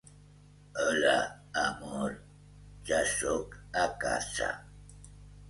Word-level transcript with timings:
Hola, 0.83 1.17
amor! 1.65 2.15
Ja 2.91 3.03
soc 3.13 3.55
a 3.85 3.85
casa. 4.07 4.51